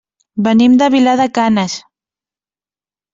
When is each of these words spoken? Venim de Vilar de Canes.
Venim 0.45 0.77
de 0.81 0.87
Vilar 0.95 1.13
de 1.21 1.27
Canes. 1.39 1.75